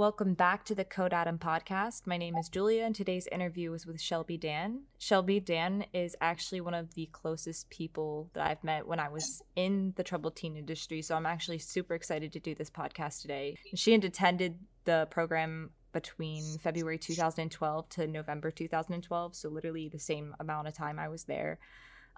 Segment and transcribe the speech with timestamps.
[0.00, 2.06] welcome back to the Code Adam podcast.
[2.06, 4.84] My name is Julia, and today's interview is with Shelby Dan.
[4.96, 9.42] Shelby Dan is actually one of the closest people that I've met when I was
[9.56, 13.58] in the troubled teen industry, so I'm actually super excited to do this podcast today.
[13.74, 20.34] She had attended the program between February 2012 to November 2012, so literally the same
[20.40, 21.58] amount of time I was there.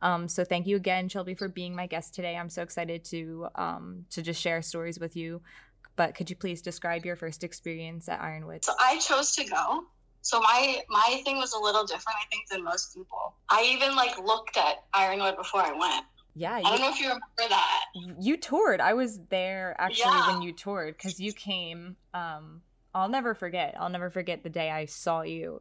[0.03, 2.37] Um, so thank you again, Shelby, for being my guest today.
[2.37, 5.43] I'm so excited to um, to just share stories with you
[5.97, 8.65] but could you please describe your first experience at Ironwood?
[8.65, 9.85] So I chose to go.
[10.23, 13.35] So my my thing was a little different, I think, than most people.
[13.51, 16.05] I even like looked at Ironwood before I went.
[16.35, 17.85] Yeah, you, I don't know if you remember that.
[18.19, 18.81] You toured.
[18.81, 20.33] I was there actually yeah.
[20.33, 21.97] when you toured because you came.
[22.15, 22.63] Um,
[22.95, 23.75] I'll never forget.
[23.79, 25.61] I'll never forget the day I saw you.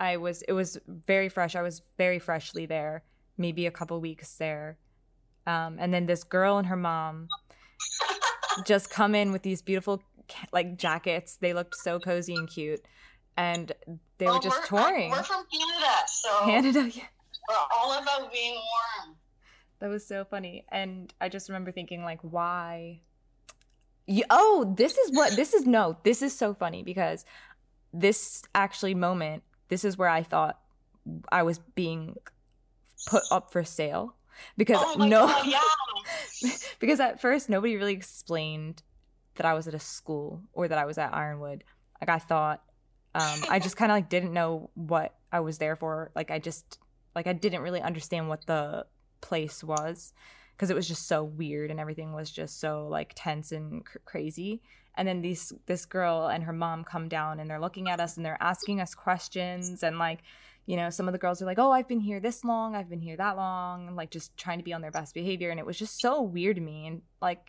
[0.00, 0.42] I was.
[0.42, 1.54] It was very fresh.
[1.54, 3.04] I was very freshly there.
[3.36, 4.78] Maybe a couple weeks there.
[5.46, 7.28] Um, and then this girl and her mom
[8.64, 10.02] just come in with these beautiful
[10.52, 11.36] like jackets.
[11.36, 12.84] They looked so cozy and cute,
[13.36, 13.72] and
[14.18, 15.10] they well, were just we're, touring.
[15.10, 16.90] We're from Canada, so Canada.
[16.92, 17.04] Yeah.
[17.48, 19.16] We're all about being warm.
[19.80, 23.00] That was so funny, and I just remember thinking like, why?
[24.06, 25.66] You, oh, this is what this is.
[25.66, 27.24] No, this is so funny because
[27.92, 29.42] this actually moment.
[29.68, 30.58] This is where I thought
[31.30, 32.16] I was being
[33.06, 34.14] put up for sale
[34.56, 35.46] because oh no God,
[36.42, 36.50] yeah.
[36.78, 38.82] because at first nobody really explained
[39.36, 41.64] that I was at a school or that I was at Ironwood.
[42.00, 42.62] Like I thought
[43.14, 46.10] um, I just kind of like didn't know what I was there for.
[46.14, 46.78] Like I just
[47.14, 48.86] like I didn't really understand what the
[49.20, 50.12] place was
[50.56, 53.98] because it was just so weird and everything was just so like tense and cr-
[54.04, 54.60] crazy.
[54.96, 58.16] And then these this girl and her mom come down and they're looking at us
[58.16, 60.20] and they're asking us questions and like
[60.68, 62.90] you know, some of the girls are like, oh, I've been here this long, I've
[62.90, 65.48] been here that long, and like just trying to be on their best behavior.
[65.48, 66.86] And it was just so weird to me.
[66.86, 67.40] And like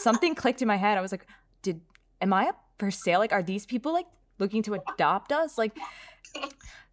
[0.00, 0.98] something clicked in my head.
[0.98, 1.24] I was like,
[1.62, 1.80] did,
[2.20, 3.20] am I up for sale?
[3.20, 4.08] Like, are these people like
[4.40, 5.56] looking to adopt us?
[5.56, 5.78] Like,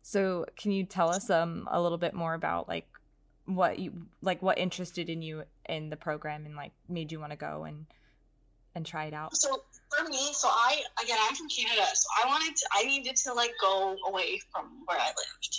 [0.03, 2.88] so can you tell us um a little bit more about like
[3.45, 7.31] what you like what interested in you in the program and like made you want
[7.31, 7.88] to go and
[8.75, 9.36] and try it out?
[9.36, 9.63] So
[9.96, 13.34] for me, so I again I'm from Canada, so I wanted to I needed to
[13.34, 15.56] like go away from where I lived.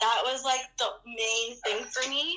[0.00, 2.36] That was like the main thing for me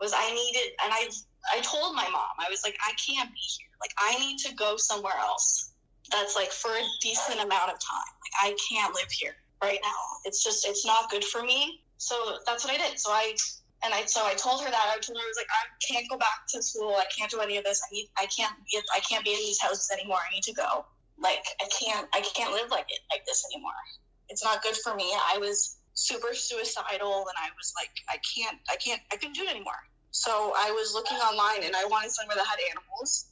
[0.00, 1.08] was I needed and I
[1.54, 3.68] I told my mom, I was like, I can't be here.
[3.80, 5.72] Like I need to go somewhere else.
[6.10, 8.12] That's like for a decent amount of time.
[8.24, 10.00] Like I can't live here right now.
[10.24, 11.80] It's just it's not good for me.
[11.98, 12.98] So that's what I did.
[12.98, 13.34] So I
[13.84, 16.08] and I so I told her that I told her I was like I can't
[16.08, 16.96] go back to school.
[16.96, 17.80] I can't do any of this.
[17.80, 20.18] I need I can't be I can't be in these houses anymore.
[20.18, 20.84] I need to go.
[21.18, 23.80] Like I can't I can't live like it like this anymore.
[24.28, 25.10] It's not good for me.
[25.32, 29.42] I was super suicidal and I was like I can't I can't I couldn't do
[29.42, 29.80] it anymore.
[30.10, 33.26] So I was looking online and I wanted somewhere that had animals.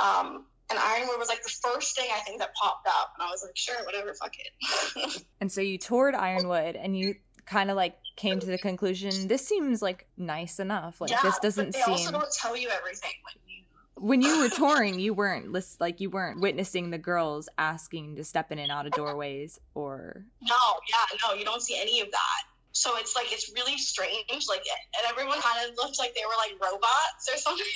[0.00, 3.30] Um, and Ironwood was like the first thing I think that popped up, and I
[3.30, 5.24] was like, sure, whatever, fuck it.
[5.40, 7.16] and so you toured Ironwood, and you
[7.50, 11.00] kind of like came to the conclusion this seems like nice enough.
[11.00, 11.82] Like yeah, this doesn't seem.
[11.86, 13.64] they seem also don't tell you everything when you
[13.96, 18.24] when you were touring you weren't list like you weren't witnessing the girls asking to
[18.24, 20.56] step in and out of doorways or no
[20.88, 22.42] yeah no you don't see any of that.
[22.72, 24.62] So it's like it's really strange like
[24.96, 27.66] and everyone kind of looked like they were like robots or something.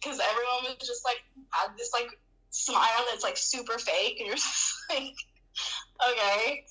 [0.00, 2.08] Because everyone was just like had this like
[2.50, 5.14] smile that's like super fake and you're just like
[6.08, 6.64] okay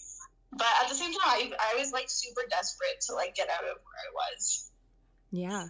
[0.52, 3.64] but at the same time I, I was like super desperate to like get out
[3.64, 4.72] of where i was.
[5.32, 5.68] Yeah.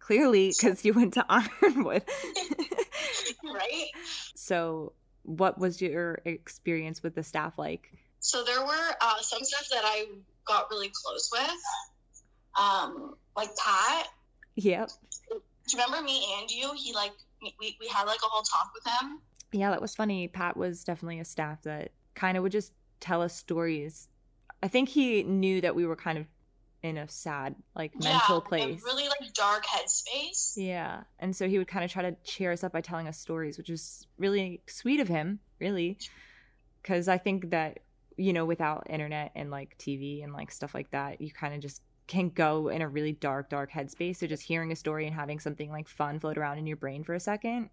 [0.00, 2.02] Clearly because you went to ironwood
[3.54, 3.86] right?
[4.34, 7.92] So what was your experience with the staff like?
[8.20, 10.06] So there were uh, some stuff that i
[10.46, 11.62] got really close with
[12.58, 14.08] um like pat.
[14.56, 14.90] Yep.
[15.30, 15.36] Do
[15.76, 16.72] you remember me and you?
[16.74, 17.12] He like
[17.60, 19.20] we, we had like a whole talk with him.
[19.52, 20.26] Yeah that was funny.
[20.26, 24.08] Pat was definitely a staff that kind of would just tell us stories.
[24.62, 26.26] I think he knew that we were kind of
[26.82, 28.82] in a sad, like mental yeah, place.
[28.84, 30.54] really like dark headspace.
[30.56, 31.02] Yeah.
[31.18, 33.58] And so he would kind of try to cheer us up by telling us stories,
[33.58, 35.98] which was really sweet of him, really.
[36.84, 37.80] Cause I think that,
[38.16, 41.60] you know, without internet and like TV and like stuff like that, you kind of
[41.60, 44.16] just can go in a really dark, dark headspace.
[44.16, 47.04] So just hearing a story and having something like fun float around in your brain
[47.04, 47.70] for a second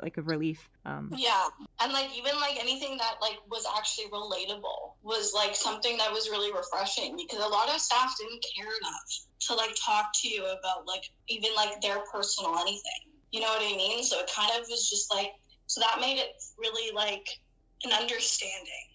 [0.00, 0.68] like a relief.
[0.84, 1.48] Um, yeah,
[1.80, 6.28] and like even like anything that like was actually relatable was like something that was
[6.28, 10.44] really refreshing because a lot of staff didn't care enough to like talk to you
[10.44, 13.08] about like even like their personal anything.
[13.30, 14.02] You know what I mean?
[14.04, 15.32] So it kind of was just like
[15.66, 17.26] so that made it really like
[17.84, 18.88] an understanding.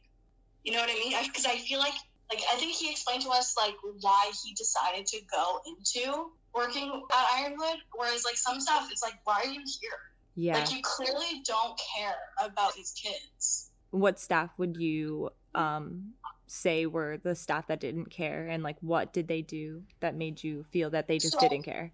[0.63, 1.13] You know what I mean?
[1.24, 1.94] Because I, I feel like
[2.31, 7.04] like I think he explained to us like why he decided to go into working
[7.12, 10.00] at Ironwood, whereas like some stuff it's like why are you here?
[10.36, 10.58] Yeah.
[10.58, 13.70] Like you clearly don't care about these kids.
[13.92, 16.14] what staff would you um
[16.48, 20.44] say were the staff that didn't care and like what did they do that made
[20.44, 21.92] you feel that they just So- didn't care?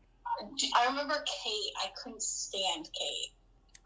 [0.75, 1.73] I remember Kate.
[1.83, 3.31] I couldn't stand Kate.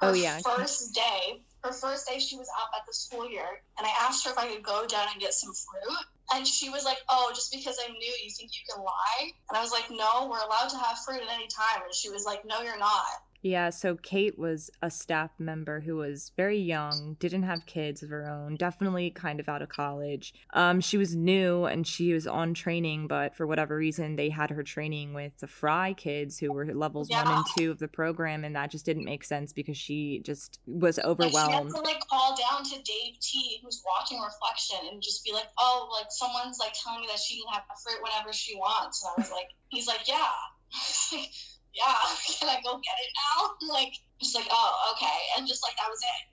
[0.01, 0.39] Oh, yeah.
[0.41, 4.25] First day, her first day, she was up at the school year, and I asked
[4.25, 7.31] her if I could go down and get some fruit, and she was like, "Oh,
[7.33, 10.43] just because I'm new, you think you can lie?" And I was like, "No, we're
[10.43, 13.71] allowed to have fruit at any time." And she was like, "No, you're not." Yeah,
[13.71, 18.25] so Kate was a staff member who was very young, didn't have kids of her
[18.25, 20.33] own, definitely kind of out of college.
[20.53, 24.49] Um, she was new and she was on training, but for whatever reason, they had
[24.49, 28.45] her training with the Fry kids who were levels one and two of the program,
[28.45, 30.97] and that just didn't make sense because she just was
[31.33, 35.25] Like, she had to like call down to Dave T, who's watching Reflection, and just
[35.25, 38.55] be like, "Oh, like someone's like telling me that she can have fruit whenever she
[38.55, 40.31] wants." And I was like, "He's like, yeah,
[41.73, 41.97] yeah.
[42.39, 45.89] Can I go get it now?" Like, just like, "Oh, okay," and just like that
[45.89, 46.23] was it.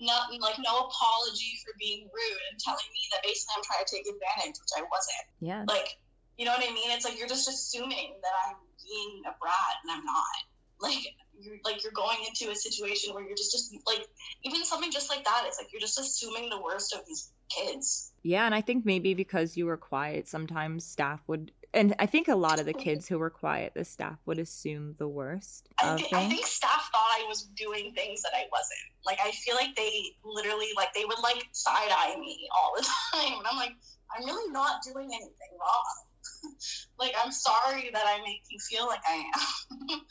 [0.00, 3.90] Nothing like no apology for being rude and telling me that basically I'm trying to
[3.92, 5.26] take advantage, which I wasn't.
[5.44, 5.64] Yeah.
[5.68, 6.00] Like,
[6.40, 6.88] you know what I mean?
[6.88, 10.40] It's like you're just assuming that I'm being a brat and I'm not.
[10.80, 11.04] Like
[11.38, 14.06] you're like you're going into a situation where you're just just like
[14.44, 15.44] even something just like that.
[15.46, 18.12] It's like you're just assuming the worst of these kids.
[18.22, 22.28] Yeah, and I think maybe because you were quiet, sometimes staff would, and I think
[22.28, 25.96] a lot of the kids who were quiet, the staff would assume the worst I,
[25.96, 28.90] thi- I think staff thought I was doing things that I wasn't.
[29.06, 32.82] Like I feel like they literally like they would like side eye me all the
[33.12, 33.72] time, and I'm like,
[34.16, 36.54] I'm really not doing anything wrong.
[36.98, 40.00] like I'm sorry that I make you feel like I am.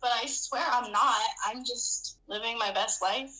[0.00, 1.22] But I swear I'm not.
[1.46, 3.30] I'm just living my best life.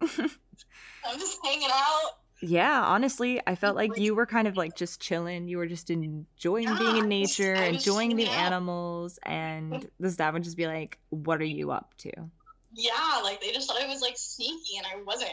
[0.00, 2.12] I'm just hanging out.
[2.42, 5.48] Yeah, honestly, I felt like you were kind of like just chilling.
[5.48, 8.32] You were just enjoying being in nature, enjoying the out.
[8.32, 12.12] animals, and the staff would just be like, "What are you up to?"
[12.72, 15.32] Yeah, like they just thought I was like sneaky, and I wasn't.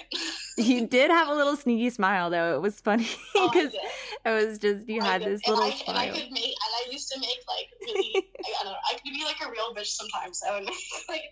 [0.57, 2.55] You did have a little sneaky smile, though.
[2.55, 3.81] It was funny Oh, because did.
[4.25, 5.29] It was just you I had did.
[5.35, 6.13] this little I, And I smile.
[6.13, 9.13] could make, and I used to make like really, I, I don't know, I could
[9.13, 10.41] be like a real bitch sometimes.
[10.47, 11.27] I would make like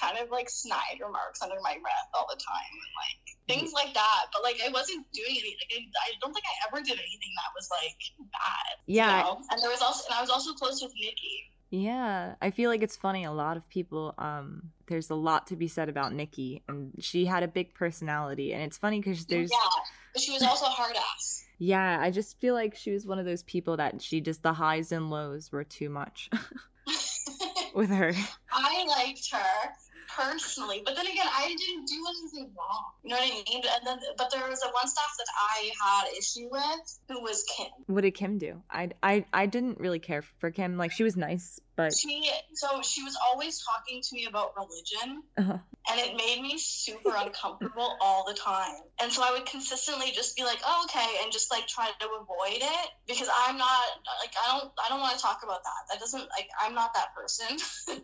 [0.00, 3.18] kind of like snide remarks under my breath all the time, and, like
[3.48, 4.26] things like that.
[4.32, 5.56] But like I wasn't doing anything.
[5.62, 8.00] Like, I, I don't think I ever did anything that was like
[8.32, 8.74] bad.
[8.86, 9.40] you Yeah, know?
[9.50, 11.50] And there was also, and I was also close with Nikki.
[11.70, 13.24] Yeah, I feel like it's funny.
[13.24, 17.24] A lot of people, um, there's a lot to be said about Nikki, and she
[17.24, 19.56] had a big personality, and it's funny because there's, yeah,
[20.12, 21.41] but she was also a hard ass.
[21.58, 24.52] Yeah, I just feel like she was one of those people that she just the
[24.52, 26.30] highs and lows were too much
[27.74, 28.12] with her.
[28.52, 29.70] I liked her
[30.16, 32.84] personally, but then again, I didn't do anything wrong.
[33.02, 33.62] You know what I mean?
[33.76, 37.44] And then, but there was a one staff that I had issue with, who was
[37.56, 37.68] Kim.
[37.86, 38.62] What did Kim do?
[38.70, 40.76] I, I, I didn't really care for Kim.
[40.76, 45.22] Like she was nice, but She, so she was always talking to me about religion,
[45.38, 45.58] uh,
[45.88, 48.76] and it made me super uncomfortable all the time.
[49.00, 52.06] And so I would consistently just be like, "Oh, okay," and just like try to
[52.06, 53.84] avoid it because I'm not
[54.20, 55.80] like I don't I don't want to talk about that.
[55.90, 57.56] That doesn't like I'm not that person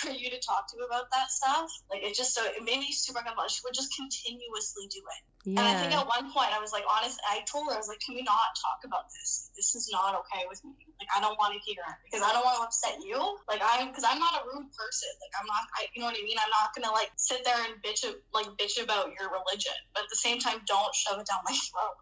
[0.00, 1.70] for you to talk to about that stuff.
[1.90, 3.48] Like it just so it made me super uncomfortable.
[3.48, 5.22] She would just continuously do it.
[5.44, 7.88] And I think at one point I was like, honest, I told her, I was
[7.88, 9.50] like, can we not talk about this?
[9.56, 10.70] This is not okay with me.
[11.02, 13.11] Like, I don't want to hear it because I don't want to upset you.
[13.48, 15.12] Like, I'm, because I'm not a rude person.
[15.20, 16.36] Like, I'm not, I, you know what I mean?
[16.38, 19.76] I'm not to like sit there and bitch, like, bitch about your religion.
[19.94, 21.96] But at the same time, don't shove it down my throat.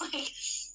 [0.00, 0.28] like,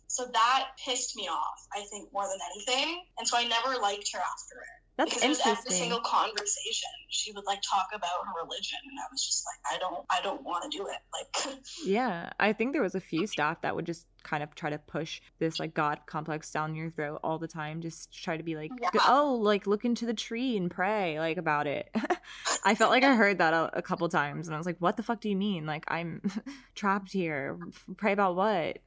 [0.08, 3.04] so that pissed me off, I think, more than anything.
[3.18, 4.85] And so I never liked her after it.
[4.98, 8.98] That's because it was every single conversation she would like talk about her religion and
[9.00, 12.54] i was just like i don't i don't want to do it like Yeah, I
[12.54, 15.60] think there was a few staff that would just kind of try to push this
[15.60, 17.82] like God complex down your throat all the time.
[17.82, 18.90] Just try to be like, Yeah.
[19.08, 21.90] oh, like look into the tree and pray like about it.
[22.66, 24.98] I felt like I heard that a, a couple times, and I was like, what
[24.98, 25.66] the fuck do you mean?
[25.66, 26.22] Like I'm
[26.76, 27.58] trapped here.
[27.98, 28.80] Pray about what?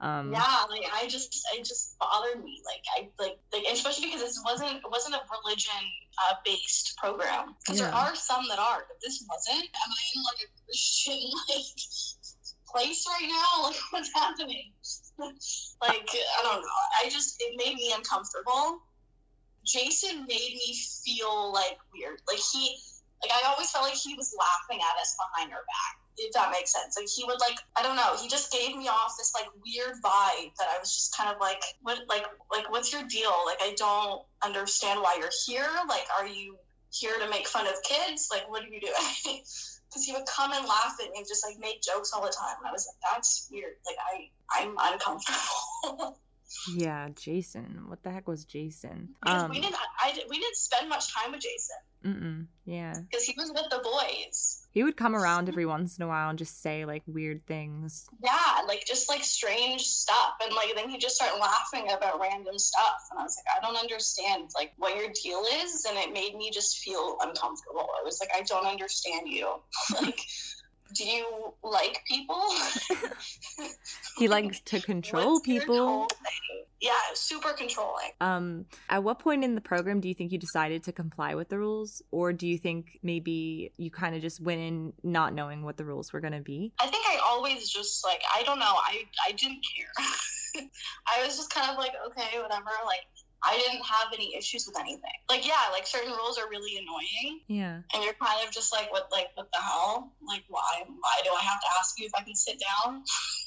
[0.00, 4.22] Um, yeah like i just it just bothered me like i like like especially because
[4.22, 5.82] this wasn't it wasn't a religion
[6.18, 7.54] uh, based program.
[7.62, 9.64] Because there are some that are but this wasn't.
[9.64, 11.70] Am i in like a christian like
[12.66, 13.68] place right now?
[13.68, 14.72] Like what's happening?
[15.82, 16.80] Like i don't know.
[17.02, 18.82] I just it made me uncomfortable.
[19.66, 22.22] Jason made me feel like weird.
[22.28, 22.78] Like he
[23.22, 26.50] like i always felt like he was laughing at us behind our back if that
[26.50, 26.96] makes sense.
[26.98, 29.96] Like he would like I don't know, he just gave me off this like weird
[30.02, 33.32] vibe that I was just kind of like what like like what's your deal?
[33.46, 35.68] Like I don't understand why you're here.
[35.88, 36.56] Like are you
[36.90, 38.28] here to make fun of kids?
[38.30, 39.42] Like what are you doing?
[39.88, 42.28] Because he would come and laugh at me and just like make jokes all the
[42.28, 42.56] time.
[42.58, 43.72] And I was like, that's weird.
[43.86, 46.18] Like I I'm uncomfortable.
[46.74, 47.84] Yeah, Jason.
[47.88, 49.10] What the heck was Jason?
[49.24, 52.94] Um, we didn't, I, I- we didn't spend much time with Jason mm-mm, yeah.
[53.10, 54.66] because he was with the boys.
[54.78, 58.08] He would come around every once in a while and just say like weird things.
[58.22, 62.56] Yeah, like just like strange stuff, and like then he just started laughing about random
[62.60, 66.12] stuff, and I was like, I don't understand like what your deal is, and it
[66.12, 67.88] made me just feel uncomfortable.
[68.00, 69.52] I was like, I don't understand you.
[70.00, 70.20] like,
[70.94, 72.40] do you like people?
[74.16, 76.08] He likes to control people.
[76.80, 78.10] Yeah, super controlling.
[78.20, 81.48] Um, at what point in the program do you think you decided to comply with
[81.48, 85.64] the rules, or do you think maybe you kind of just went in not knowing
[85.64, 86.72] what the rules were gonna be?
[86.80, 88.64] I think I always just like I don't know.
[88.66, 90.62] I I didn't care.
[91.06, 92.70] I was just kind of like okay, whatever.
[92.86, 93.06] Like
[93.42, 95.14] I didn't have any issues with anything.
[95.28, 97.80] Like yeah, like certain rules are really annoying, Yeah.
[97.94, 100.12] and you're kind of just like what like what the hell?
[100.26, 103.04] Like why why do I have to ask you if I can sit down?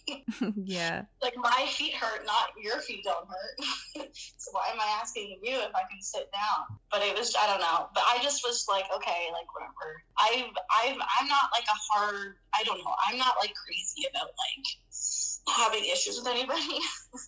[0.63, 1.03] yeah.
[1.21, 4.07] Like my feet hurt, not your feet don't hurt.
[4.37, 6.77] so why am I asking you if I can sit down?
[6.89, 7.87] But it was I don't know.
[7.93, 10.03] But I just was like okay, like whatever.
[10.17, 12.35] I've I've I'm not like a hard.
[12.53, 12.95] I don't know.
[13.07, 14.65] I'm not like crazy about like
[15.47, 16.79] having issues with anybody.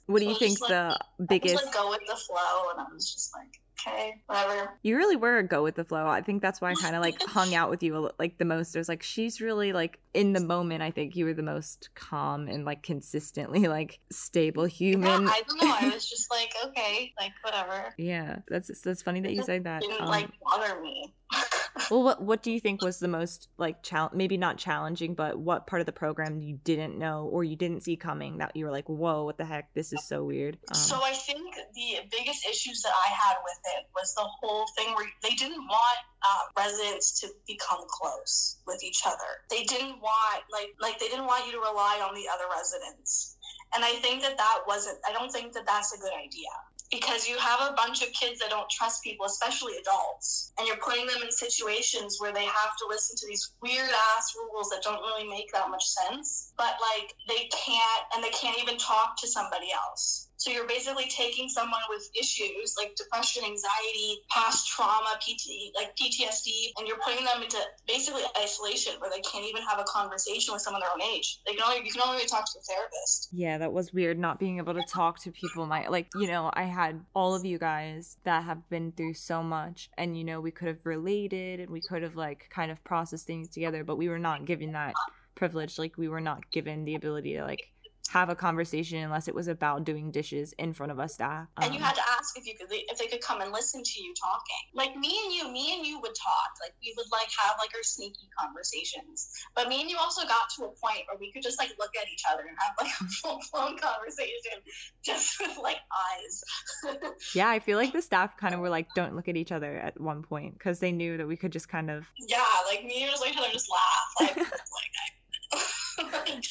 [0.06, 1.56] What do you think just, the I biggest?
[1.56, 4.78] just like go with the flow, and I was just like, okay, whatever.
[4.84, 6.08] You really were a go with the flow.
[6.08, 8.76] I think that's why I kind of like hung out with you like the most.
[8.76, 10.82] It was like she's really like in the moment.
[10.82, 15.24] I think you were the most calm and like consistently like stable human.
[15.24, 15.76] Yeah, I don't know.
[15.82, 17.94] I was just like, okay, like whatever.
[17.98, 19.82] Yeah, that's that's funny that you say that.
[19.82, 21.14] Didn't Um, like bother me.
[21.92, 25.40] well, what what do you think was the most like chal- maybe not challenging, but
[25.40, 28.66] what part of the program you didn't know or you didn't see coming that you
[28.66, 30.58] were like, whoa, what the heck, this is so weird.
[30.70, 34.66] Um, so I think the biggest issues that I had with it was the whole
[34.78, 39.44] thing where they didn't want um, residents to become close with each other.
[39.50, 43.38] They didn't want like like they didn't want you to rely on the other residents.
[43.76, 45.00] And I think that that wasn't.
[45.08, 46.54] I don't think that that's a good idea
[46.94, 50.78] because you have a bunch of kids that don't trust people, especially adults, and you're
[50.78, 54.84] putting them in situations where they have to listen to these weird ass rules that
[54.84, 56.54] don't really make that much sense.
[56.56, 60.30] But like they can't, and they can't even talk to somebody else.
[60.44, 66.74] So you're basically taking someone with issues like depression, anxiety, past trauma, PT, like PTSD,
[66.78, 70.62] and you're putting them into basically isolation where they can't even have a conversation with
[70.62, 71.40] someone their own age.
[71.48, 73.30] They can only you can only really talk to a therapist.
[73.32, 75.66] Yeah, that was weird not being able to talk to people.
[75.66, 79.44] My like, you know, I had all of you guys that have been through so
[79.44, 82.84] much and you know, we could have related and we could have like kind of
[82.84, 84.94] processed things together, but we were not given that
[85.36, 85.80] privilege.
[85.80, 87.70] Like we were not given the ability to like
[88.10, 91.48] have a conversation unless it was about doing dishes in front of us staff.
[91.62, 93.82] and you Um, had to ask if you could if they could come and listen
[93.82, 94.64] to you talking.
[94.74, 96.50] Like me and you me and you would talk.
[96.62, 99.32] Like we would like have like our sneaky conversations.
[99.56, 101.92] But me and you also got to a point where we could just like look
[102.00, 104.60] at each other and have like a full-blown conversation
[105.04, 106.44] just with like eyes.
[107.34, 109.76] Yeah, I feel like the staff kind of were like, don't look at each other
[109.78, 113.04] at one point because they knew that we could just kind of yeah like me
[113.04, 116.44] and just like each other just laugh like like, like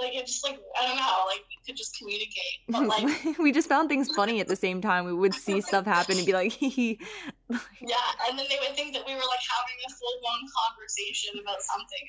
[0.00, 3.52] like it's just like i don't know like we could just communicate but like we
[3.52, 5.04] just found things funny at the same time.
[5.04, 6.98] We would see stuff happen and be like, hee
[7.50, 7.96] yeah
[8.28, 12.00] and then they would think that we were like having a full-blown conversation about something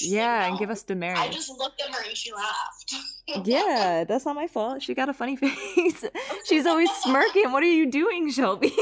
[0.00, 1.20] yeah, and give us demerits.
[1.20, 2.94] I just looked at her and she laughed.
[3.46, 4.82] Yeah, that's not my fault.
[4.82, 6.04] She got a funny face.
[6.48, 7.52] She's always smirking.
[7.52, 8.72] What are you doing, Shelby?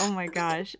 [0.00, 0.76] oh my gosh.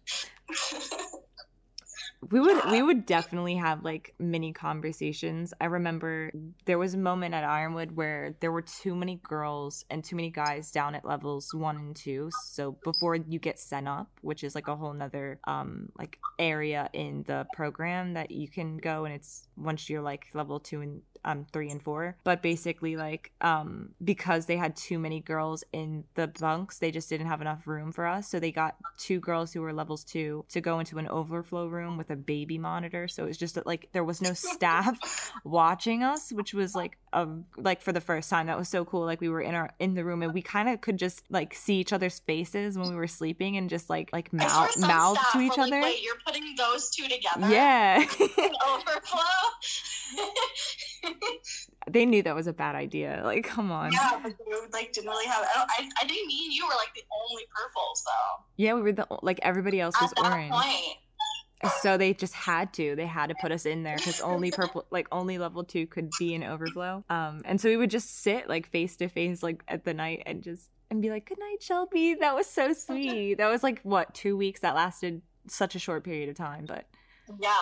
[2.31, 5.52] We would we would definitely have like mini conversations.
[5.61, 6.31] I remember
[6.64, 10.31] there was a moment at Ironwood where there were too many girls and too many
[10.31, 12.31] guys down at levels one and two.
[12.47, 16.88] So before you get sent up, which is like a whole nother um like area
[16.93, 21.02] in the program that you can go and it's once you're like level two and
[21.25, 22.16] um three and four.
[22.25, 27.09] But basically like um because they had too many girls in the bunks, they just
[27.09, 28.28] didn't have enough room for us.
[28.28, 31.97] So they got two girls who were levels two to go into an overflow room
[31.97, 33.09] with a baby monitor.
[33.09, 37.44] So it was just like there was no staff watching us, which was like um
[37.56, 38.47] like for the first time.
[38.47, 39.04] That was so cool.
[39.04, 41.54] Like we were in our in the room and we kind of could just like
[41.54, 45.40] see each other's faces when we were sleeping and just like like mouth mouth to
[45.40, 45.80] each like, other.
[45.80, 47.49] Wait, you're putting those two together?
[47.49, 48.04] Yeah.
[48.21, 49.21] Overflow.
[51.90, 53.21] they knew that was a bad idea.
[53.25, 53.92] Like, come on.
[53.92, 54.35] Yeah, but
[54.73, 55.44] like didn't really have.
[55.44, 58.44] I, don't, I, I think me and you were like the only purples though.
[58.56, 60.52] Yeah, we were the like everybody else was At that orange.
[60.52, 60.99] point.
[61.83, 62.94] So they just had to.
[62.97, 66.11] They had to put us in there because only purple, like only level two could
[66.18, 67.04] be an overflow.
[67.11, 70.23] Um, and so we would just sit like face to face, like at the night,
[70.26, 73.35] and just and be like, "Good night, Shelby." That was so sweet.
[73.38, 74.61] That was like what two weeks.
[74.61, 76.87] That lasted such a short period of time, but
[77.40, 77.52] Yeah.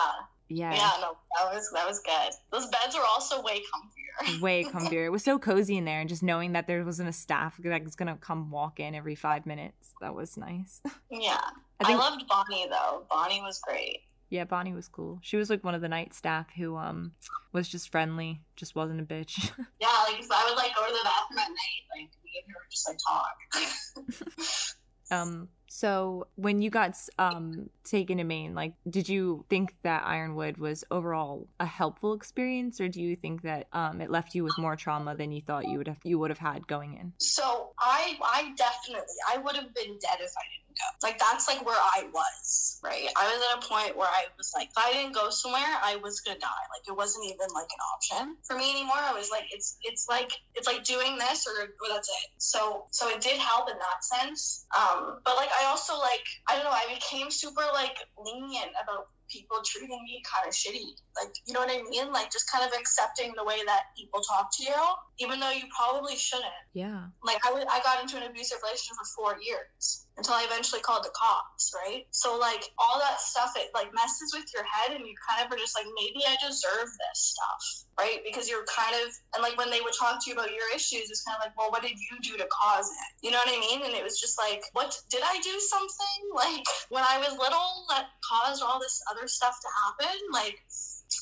[0.49, 0.91] yeah, Yeah.
[1.01, 2.31] No, that was that was good.
[2.51, 4.41] Those beds are also way comfier.
[4.41, 5.05] way comfier.
[5.05, 7.83] It was so cozy in there, and just knowing that there wasn't a staff that
[7.83, 9.93] was gonna come walk in every five minutes.
[10.01, 10.81] That was nice.
[11.09, 11.41] yeah.
[11.83, 13.05] I I, loved Bonnie though.
[13.09, 14.01] Bonnie was great.
[14.29, 15.19] yeah, Bonnie was cool.
[15.21, 17.13] She was like one of the night staff who um
[17.51, 19.51] was just friendly, just wasn't a bitch.
[19.79, 22.53] Yeah, like if I would like go to the bathroom at night, like me and
[22.53, 24.75] her would just like talk.
[25.11, 30.57] Um, so when you got um taken to Maine, like, did you think that Ironwood
[30.57, 34.55] was overall a helpful experience, or do you think that um it left you with
[34.59, 37.13] more trauma than you thought you would have you would have had going in?
[37.17, 41.07] So I I definitely I would have been dead if I didn't go.
[41.07, 43.07] Like that's like where I was, right?
[43.17, 45.95] I was at a point where I was like, if I didn't go somewhere, I
[45.97, 46.65] was gonna die.
[46.69, 49.01] Like it wasn't even like an option for me anymore.
[49.01, 52.29] I was like, it's it's like it's like doing this or, or that's it.
[52.37, 54.65] So so it did help in that sense.
[54.77, 59.07] Um, but like I also like I don't know, I became super like lenient about
[59.29, 60.93] people treating me kind of shitty.
[61.17, 62.11] Like, you know what I mean?
[62.11, 64.81] Like, just kind of accepting the way that people talk to you,
[65.19, 66.49] even though you probably shouldn't.
[66.73, 67.05] Yeah.
[67.23, 70.81] Like, I, w- I got into an abusive relationship for four years until I eventually
[70.81, 72.05] called the cops, right?
[72.09, 75.53] So, like, all that stuff, it like messes with your head, and you kind of
[75.53, 77.61] are just like, maybe I deserve this stuff,
[77.97, 78.21] right?
[78.25, 81.09] Because you're kind of, and like when they would talk to you about your issues,
[81.09, 83.09] it's kind of like, well, what did you do to cause it?
[83.25, 83.85] You know what I mean?
[83.85, 87.85] And it was just like, what did I do something like when I was little
[87.89, 90.17] that caused all this other stuff to happen?
[90.33, 90.57] Like,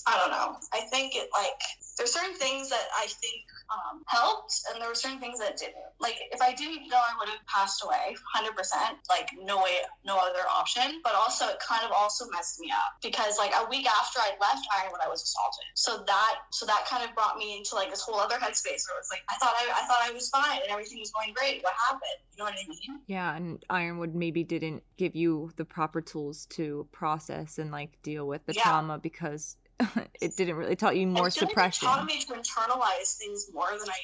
[0.07, 0.55] I don't know.
[0.73, 1.59] I think it like
[1.97, 5.75] there's certain things that I think um, helped, and there were certain things that didn't.
[5.99, 8.97] Like if I didn't go, I would have passed away, hundred percent.
[9.09, 11.01] Like no way, no other option.
[11.03, 14.31] But also, it kind of also messed me up because like a week after I
[14.39, 15.65] left Ironwood, I was assaulted.
[15.75, 18.97] So that so that kind of brought me into like this whole other headspace where
[18.97, 21.33] it was like I thought I, I thought I was fine and everything was going
[21.33, 21.63] great.
[21.63, 22.19] What happened?
[22.35, 23.01] You know what I mean?
[23.07, 28.27] Yeah, and Ironwood maybe didn't give you the proper tools to process and like deal
[28.27, 28.63] with the Yeah.
[28.63, 29.57] trauma because
[30.21, 31.80] it didn't really taught you more I feel like it suppression.
[31.81, 33.99] Taught me to internalize things more than I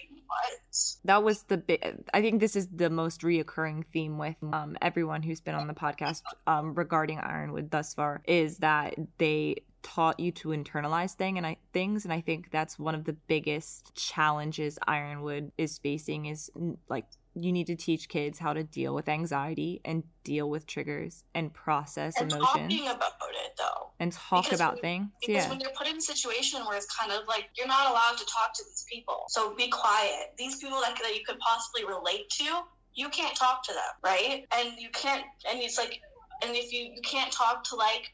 [0.70, 0.98] was.
[1.06, 5.24] that was the big i think this is the most reoccurring theme with um, everyone
[5.24, 10.32] who's been on the podcast um, regarding ironwood thus far is that they taught you
[10.32, 14.78] to internalize thing and I, things and i think that's one of the biggest challenges
[14.88, 16.52] ironwood is facing is
[16.90, 17.06] like
[17.40, 21.54] you need to teach kids how to deal with anxiety and deal with triggers and
[21.54, 23.17] process And emotions talking about
[23.48, 23.82] it though.
[24.02, 26.78] and talk because about when- things Because yeah when you're put in a situation where
[26.80, 30.26] it's kind of like you're not allowed to talk to these people, so be quiet.
[30.38, 32.48] These people that, that you could possibly relate to,
[33.02, 34.38] you can't talk to them, right?
[34.58, 35.94] And you can't, and it's like,
[36.44, 38.06] and if you you can't talk to like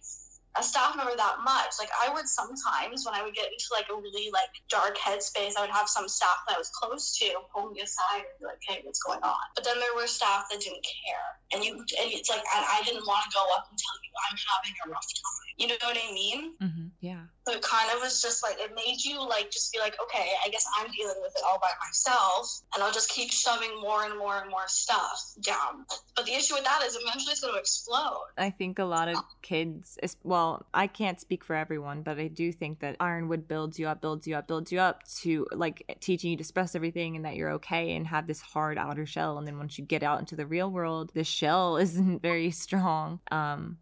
[0.55, 3.89] a staff member that much, like I would sometimes when I would get into like
[3.89, 7.33] a really like dark headspace, I would have some staff that I was close to
[7.49, 10.45] pull me aside and be like, "Hey, what's going on?" But then there were staff
[10.51, 13.65] that didn't care, and you, and it's like, and I didn't want to go up
[13.69, 15.43] and tell you I'm having a rough time.
[15.57, 16.53] You know what I mean?
[16.61, 19.79] hmm yeah So it kind of was just like it made you like just be
[19.79, 23.31] like, okay, I guess I'm dealing with it all by myself, and I'll just keep
[23.31, 25.85] shoving more and more and more stuff down.
[26.15, 28.27] But the issue with that is eventually it's going to explode.
[28.37, 32.51] I think a lot of kids, well, I can't speak for everyone, but I do
[32.51, 36.31] think that Ironwood builds you up, builds you up, builds you up to like teaching
[36.31, 39.37] you to express everything and that you're okay and have this hard outer shell.
[39.37, 43.19] And then once you get out into the real world, the shell isn't very strong.
[43.31, 43.77] Um,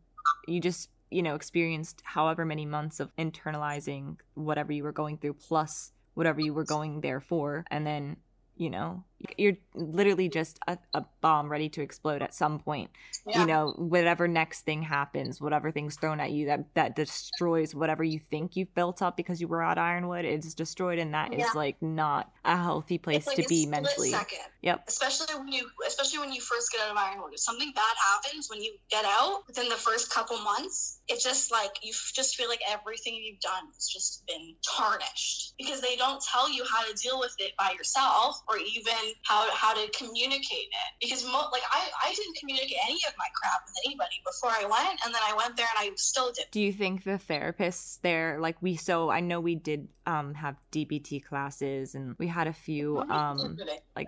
[0.48, 5.34] you just, you know, experienced however many months of internalizing whatever you were going through
[5.34, 7.66] plus whatever you were going there for.
[7.70, 8.18] And then,
[8.56, 9.04] you know,
[9.38, 12.90] you're literally just a, a bomb ready to explode at some point
[13.26, 13.42] Yeah.
[13.42, 18.04] you know whatever next thing happens whatever thing's thrown at you that that destroys whatever
[18.04, 21.40] you think you've built up because you were at ironwood it's destroyed and that is
[21.40, 21.52] Yeah.
[21.56, 24.40] like not a healthy place like to be mentally Second.
[24.62, 27.34] yep Especially when you, especially when you first get out of Ironwood.
[27.34, 31.52] If something bad happens when you get out within the first couple months, it's just
[31.52, 36.22] like you just feel like everything you've done has just been tarnished because they don't
[36.24, 40.70] tell you how to deal with it by yourself or even how how to communicate
[40.72, 40.90] it.
[41.02, 44.66] Because mo- like I I didn't communicate any of my crap with anybody before I
[44.66, 46.46] went, and then I went there and I still did.
[46.52, 50.56] do you think the therapists there like we so i know we did um have
[50.72, 53.58] dbt classes and we had a few um
[53.96, 54.08] like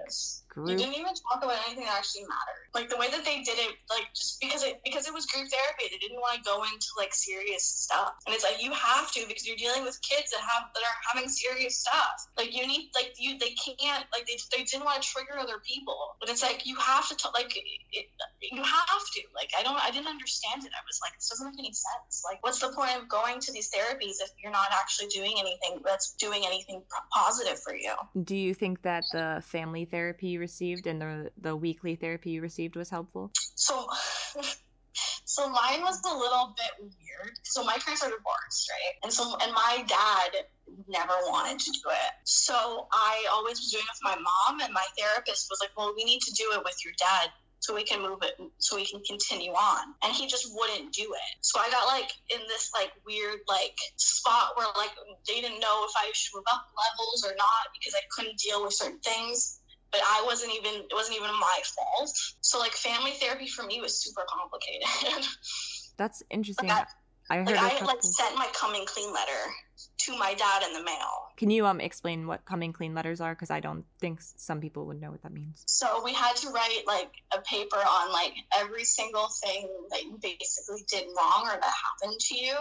[0.55, 2.63] You didn't even talk about anything that actually mattered.
[2.73, 5.49] Like the way that they did it, like just because it because it was group
[5.49, 8.13] therapy, they didn't want to go into like serious stuff.
[8.25, 10.97] And it's like you have to because you're dealing with kids that have that are
[11.13, 12.17] having serious stuff.
[12.37, 15.61] Like you need like you they can't like they, they didn't want to trigger other
[15.61, 16.17] people.
[16.19, 18.05] But it's like you have to t- like it,
[18.41, 20.73] you have to like I don't I didn't understand it.
[20.73, 22.25] I was like this doesn't make any sense.
[22.25, 25.81] Like what's the point of going to these therapies if you're not actually doing anything
[25.85, 26.81] that's doing anything
[27.13, 27.93] positive for you?
[28.23, 31.11] do you think that the family therapy received and the
[31.47, 33.75] the weekly therapy you received was helpful So
[35.33, 37.33] So mine was a little bit weird.
[37.41, 38.95] So my parents are divorced, right?
[39.01, 40.45] And so and my dad
[40.87, 42.13] never wanted to do it.
[42.23, 45.93] So I always was doing it with my mom and my therapist was like, Well,
[45.97, 48.85] we need to do it with your dad so we can move it so we
[48.85, 52.69] can continue on and he just wouldn't do it so i got like in this
[52.73, 54.91] like weird like spot where like
[55.25, 58.61] they didn't know if i should move up levels or not because i couldn't deal
[58.61, 59.61] with certain things
[59.93, 63.79] but i wasn't even it wasn't even my fault so like family therapy for me
[63.79, 65.25] was super complicated
[65.97, 66.87] that's interesting like
[67.29, 67.87] I, I heard like i couple...
[67.87, 69.53] like sent my coming clean letter
[70.05, 71.31] to my dad in the mail.
[71.37, 73.33] Can you um explain what coming clean letters are?
[73.33, 75.63] Because I don't think some people would know what that means.
[75.67, 80.19] So we had to write like a paper on like every single thing that you
[80.21, 82.55] basically did wrong or that happened to you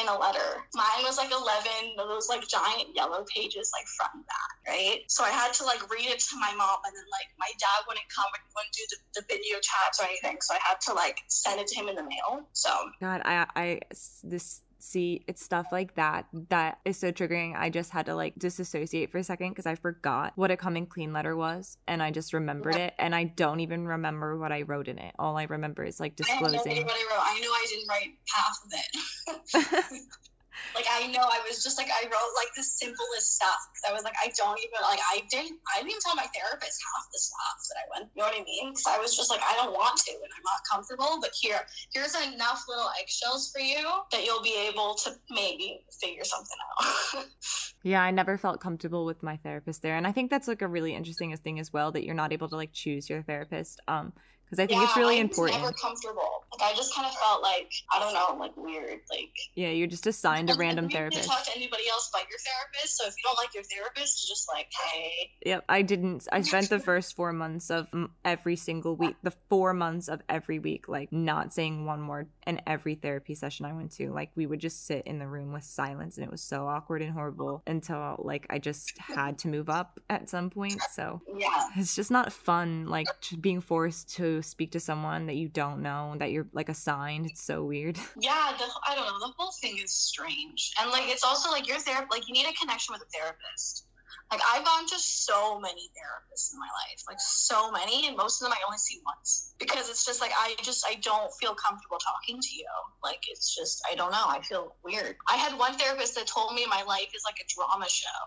[0.00, 0.64] in a letter.
[0.74, 5.00] Mine was like 11 those like giant yellow pages, like front and back, right?
[5.08, 7.84] So I had to like read it to my mom, and then like my dad
[7.88, 10.38] wouldn't come and wouldn't do the, the video chats or anything.
[10.40, 12.46] So I had to like send it to him in the mail.
[12.52, 13.80] So God, I I
[14.24, 17.56] this see it's stuff like that that is so triggering.
[17.56, 20.86] I just had to like disassociate for a second because i forgot what a coming
[20.86, 24.62] clean letter was and i just remembered it and i don't even remember what i
[24.62, 25.14] wrote in it.
[25.18, 27.22] All i remember is like disclosing I, what I, wrote.
[27.22, 30.02] I know i didn't write half of it
[30.74, 34.02] like I know I was just like I wrote like the simplest stuff I was
[34.02, 37.18] like I don't even like I didn't I didn't even tell my therapist half the
[37.18, 38.10] stuff that I went.
[38.14, 38.70] You know what I mean?
[38.70, 41.18] Because I was just like I don't want to and I'm not comfortable.
[41.20, 41.60] But here
[41.94, 47.26] here's enough little eggshells for you that you'll be able to maybe figure something out.
[47.82, 50.68] yeah, I never felt comfortable with my therapist there, and I think that's like a
[50.68, 53.80] really interesting thing as well that you're not able to like choose your therapist.
[53.88, 54.12] Um,
[54.46, 55.60] because I think yeah, it's really important.
[55.60, 56.44] Never comfortable.
[56.52, 59.00] Like I just kind of felt like I don't know, like weird.
[59.10, 61.24] Like yeah, you're just assigned a random therapist.
[61.24, 62.96] You talk to anybody else but your therapist.
[62.96, 65.32] So if you don't like your therapist, just like hey.
[65.44, 66.28] Yep, I didn't.
[66.30, 67.88] I spent the first four months of
[68.24, 72.60] every single week, the four months of every week, like not saying one word in
[72.68, 74.12] every therapy session I went to.
[74.12, 77.02] Like we would just sit in the room with silence, and it was so awkward
[77.02, 77.72] and horrible uh-huh.
[77.72, 80.80] until like I just had to move up at some point.
[80.92, 82.86] So yeah, it's just not fun.
[82.86, 83.08] Like
[83.40, 87.42] being forced to speak to someone that you don't know that you're like assigned it's
[87.42, 91.24] so weird yeah the, i don't know the whole thing is strange and like it's
[91.24, 93.86] also like your therapist like you need a connection with a therapist
[94.30, 98.42] like I've gone to so many therapists in my life, like so many, and most
[98.42, 101.54] of them I only see once because it's just like I just I don't feel
[101.54, 102.66] comfortable talking to you.
[103.04, 104.24] Like it's just I don't know.
[104.26, 105.16] I feel weird.
[105.30, 108.18] I had one therapist that told me my life is like a drama show,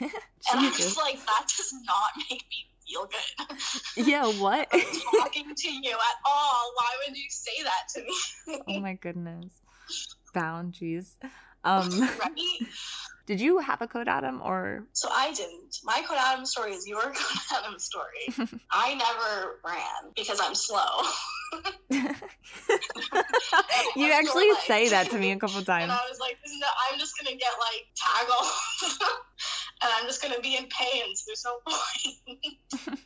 [0.52, 4.06] and I'm just like that does not make me feel good.
[4.06, 4.70] Yeah, what?
[5.18, 6.72] talking to you at all.
[6.76, 8.62] Why would you say that to me?
[8.68, 9.60] oh my goodness.
[10.34, 11.18] Boundaries.
[11.64, 12.60] Um right?
[13.26, 14.84] Did you have a code Adam or?
[14.92, 15.80] So I didn't.
[15.82, 18.28] My code Adam story is your code Adam story.
[18.70, 21.02] I never ran because I'm slow.
[23.96, 25.84] you actually say that to me a couple times.
[25.84, 28.46] And I was like, no, I'm just gonna get like taggle,
[29.82, 31.14] and I'm just gonna be in pain.
[31.14, 31.58] So there's no
[32.78, 32.96] point.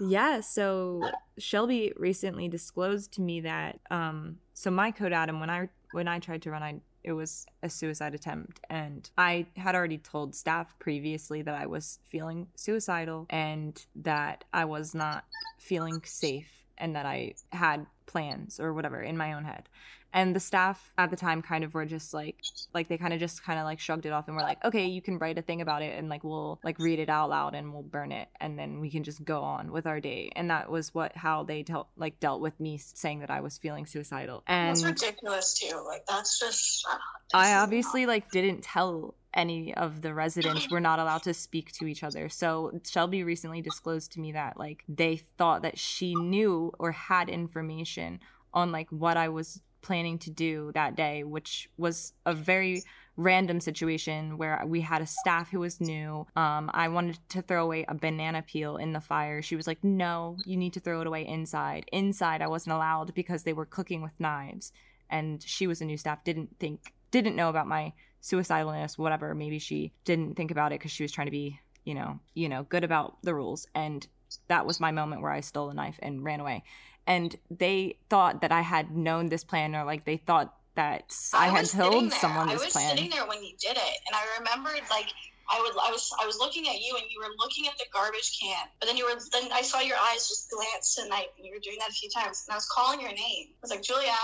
[0.00, 0.40] yeah.
[0.40, 6.08] So Shelby recently disclosed to me that um, so my code Adam when I when
[6.08, 8.60] I tried to run, I it was a suicide attempt.
[8.68, 14.64] And I had already told staff previously that I was feeling suicidal and that I
[14.64, 15.24] was not
[15.58, 19.68] feeling safe and that I had plans or whatever in my own head
[20.16, 22.40] and the staff at the time kind of were just like
[22.74, 24.86] like they kind of just kind of like shrugged it off and were like okay
[24.86, 27.54] you can write a thing about it and like we'll like read it out loud
[27.54, 30.30] and we'll burn it and then we can just go on with our day.
[30.34, 33.58] And that was what how they dealt like dealt with me saying that i was
[33.58, 34.42] feeling suicidal.
[34.46, 35.84] And that's ridiculous too.
[35.86, 36.96] Like that's just uh,
[37.34, 40.70] i obviously like didn't tell any of the residents.
[40.70, 42.30] Were not allowed to speak to each other.
[42.30, 47.28] So Shelby recently disclosed to me that like they thought that she knew or had
[47.28, 48.20] information
[48.54, 52.82] on like what I was planning to do that day, which was a very
[53.16, 56.26] random situation where we had a staff who was new.
[56.34, 59.40] Um, I wanted to throw away a banana peel in the fire.
[59.42, 61.86] She was like, no, you need to throw it away inside.
[61.92, 64.72] Inside, I wasn't allowed because they were cooking with knives.
[65.08, 69.34] And she was a new staff, didn't think, didn't know about my suicidalness, whatever.
[69.34, 72.48] Maybe she didn't think about it because she was trying to be, you know, you
[72.48, 73.68] know, good about the rules.
[73.74, 74.06] And
[74.48, 76.64] that was my moment where I stole a knife and ran away
[77.06, 81.46] and they thought that I had known this plan or like they thought that I,
[81.46, 82.86] I had told someone this plan.
[82.86, 85.08] I was sitting there when you did it, and I remembered like
[85.48, 87.86] I would I was I was looking at you and you were looking at the
[87.92, 91.46] garbage can, but then you were then I saw your eyes just glance tonight, and
[91.46, 93.54] you were doing that a few times, and I was calling your name.
[93.54, 94.18] I was like Julia,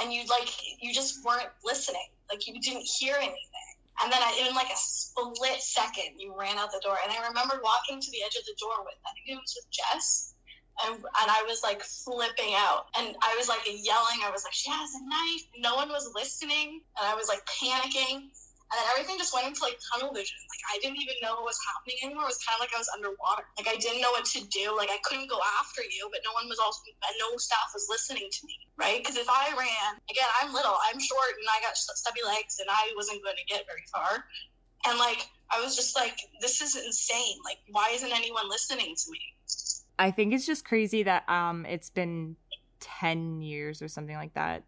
[0.00, 0.48] and you like
[0.80, 3.68] you just weren't listening, like you didn't hear anything.
[4.00, 7.26] And then I, in like a split second, you ran out the door, and I
[7.26, 10.34] remember walking to the edge of the door with I think it was with Jess
[10.84, 12.86] and, and I was like flipping out.
[12.98, 14.22] And I was like yelling.
[14.24, 15.44] I was like, she has a knife.
[15.58, 16.80] No one was listening.
[16.98, 18.30] And I was like panicking.
[18.68, 20.36] And then everything just went into like tunnel vision.
[20.44, 22.28] Like I didn't even know what was happening anymore.
[22.28, 23.48] It was kind of like I was underwater.
[23.56, 24.76] Like I didn't know what to do.
[24.76, 26.84] Like I couldn't go after you, but no one was also,
[27.16, 29.00] no staff was listening to me, right?
[29.00, 32.68] Because if I ran, again, I'm little, I'm short, and I got stubby legs, and
[32.68, 34.28] I wasn't going to get very far.
[34.84, 37.40] And like I was just like, this is insane.
[37.48, 39.24] Like why isn't anyone listening to me?
[39.98, 42.36] I think it's just crazy that um it's been
[42.80, 44.62] 10 years or something like that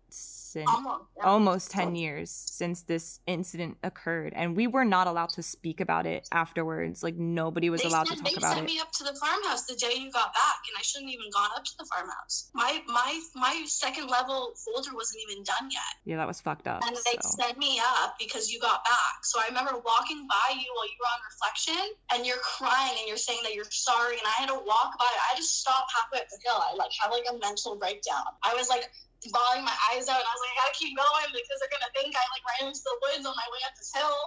[0.50, 1.24] since Almost, yeah.
[1.24, 6.06] almost 10 years since this incident occurred and we were not allowed to speak about
[6.06, 8.80] it afterwards like nobody was They allowed sent- to talk about it they sent me
[8.80, 11.64] up to the farmhouse the day you got back, and I shouldn't even gone up
[11.64, 12.50] to the farmhouse.
[12.54, 16.82] My my my second level folder wasn't even done yet, yeah that was fucked up
[16.86, 17.30] and they so.
[17.38, 19.22] sent me up because you got back.
[19.22, 21.82] So I remember walking by you while you were on reflection,
[22.12, 25.10] and you're crying and you're saying that you're sorry, and I had to walk by.
[25.30, 26.58] I just stopped halfway up the hill.
[26.58, 28.26] I like had like a mental breakdown.
[28.42, 28.90] I was like
[29.28, 31.92] bawling my eyes out, and I was like, I gotta keep going because they're gonna
[31.92, 34.20] think I like ran into the woods on my way up this hill.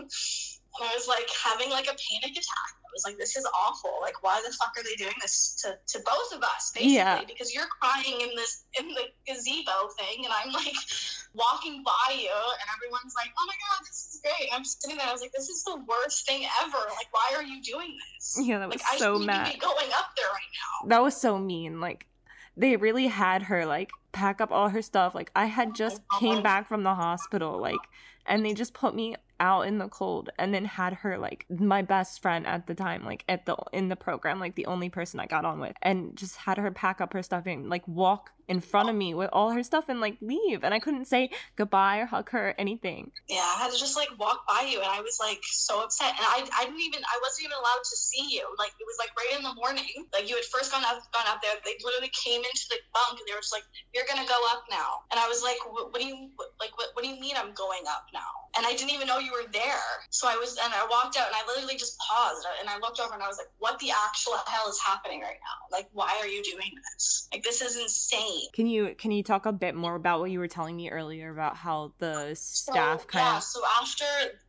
[0.80, 2.72] and I was like having like a panic attack.
[2.80, 3.92] I was like, this is awful.
[4.00, 6.96] Like, why the fuck are they doing this to, to both of us, basically?
[6.96, 7.20] Yeah.
[7.20, 10.72] Because you're crying in this in the gazebo thing, and I'm like
[11.36, 14.48] walking by you, and everyone's like, oh my god, this is great.
[14.52, 15.06] I'm sitting there.
[15.06, 16.80] I was like, this is the worst thing ever.
[16.96, 18.40] Like, why are you doing this?
[18.40, 20.88] yeah that was Like, so shouldn't mad be going up there right now.
[20.88, 22.06] that was so mean like
[22.58, 26.42] they really had her like pack up all her stuff like i had just came
[26.42, 27.78] back from the hospital like
[28.26, 31.82] and they just put me out in the cold and then had her like my
[31.82, 35.20] best friend at the time like at the in the program like the only person
[35.20, 38.30] i got on with and just had her pack up her stuff and like walk
[38.48, 41.30] in front of me with all her stuff and like leave and i couldn't say
[41.56, 44.80] goodbye or hug her or anything Yeah, I had to just like walk by you,
[44.80, 47.84] and I was like so upset, and I, I didn't even, I wasn't even allowed
[47.84, 48.44] to see you.
[48.58, 50.08] Like it was like right in the morning.
[50.16, 51.52] Like you had first gone up, gone up there.
[51.64, 54.64] They literally came into the bunk, and they were just like, "You're gonna go up
[54.72, 56.72] now." And I was like, "What, do you like?
[56.80, 59.27] What, what do you mean I'm going up now?" And I didn't even know you
[59.30, 59.90] were there.
[60.10, 63.00] So I was, and I walked out, and I literally just paused, and I looked
[63.00, 65.76] over, and I was like, "What the actual hell is happening right now?
[65.76, 67.28] Like, why are you doing this?
[67.32, 70.38] Like, this is insane." can you can you talk a bit more about what you
[70.38, 74.04] were telling me earlier about how the staff so, kind yeah, of so after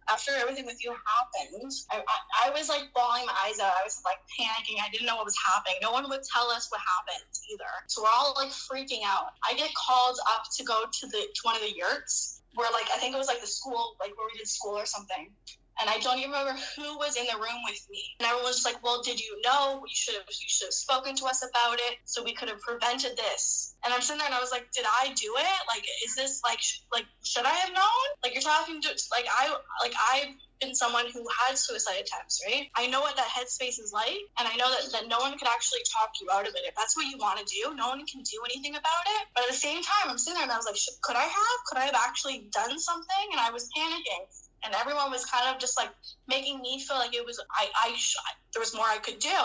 [0.10, 3.74] after everything with you happened, I, I, I was like bawling my eyes out.
[3.80, 4.82] I was like panicking.
[4.82, 5.78] I didn't know what was happening.
[5.82, 7.70] No one would tell us what happened either.
[7.88, 9.38] So we're all like freaking out.
[9.48, 12.88] I get called up to go to the to one of the yurts where like
[12.94, 15.32] I think it was like the school, like where we did school or something.
[15.80, 18.04] And I don't even remember who was in the room with me.
[18.20, 19.82] And everyone was just like, "Well, did you know?
[19.88, 22.60] You should have you should have spoken to us about it, so we could have
[22.62, 25.60] prevented this." And I'm sitting there, and I was like, "Did I do it?
[25.68, 28.06] Like, is this like sh- like should I have known?
[28.24, 32.68] Like, you're talking to like I like I've been someone who had suicide attempts, right?
[32.76, 35.48] I know what that headspace is like, and I know that, that no one could
[35.48, 36.68] actually talk you out of it.
[36.68, 39.28] If that's what you want to do, no one can do anything about it.
[39.34, 41.58] But at the same time, I'm sitting there and I was like, could I have?
[41.68, 43.26] Could I have actually done something?
[43.32, 44.28] And I was panicking.
[44.64, 45.90] And everyone was kind of just like
[46.28, 48.16] making me feel like it was I I sh-
[48.54, 49.38] there was more I could do.